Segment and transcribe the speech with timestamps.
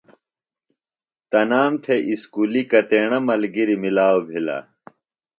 [0.03, 0.09] ݨ
[1.31, 4.57] تنام تھےۡ اُسکُلیۡ کتیݨہ ملگِریۡ ملاؤ بِھلہ؟